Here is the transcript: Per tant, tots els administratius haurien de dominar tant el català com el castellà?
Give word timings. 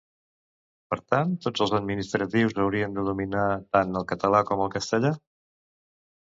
Per 0.93 0.97
tant, 1.13 1.35
tots 1.43 1.63
els 1.65 1.73
administratius 1.79 2.57
haurien 2.63 2.97
de 2.97 3.03
dominar 3.11 3.45
tant 3.77 4.01
el 4.03 4.09
català 4.13 4.41
com 4.53 4.65
el 4.67 4.73
castellà? 4.79 5.15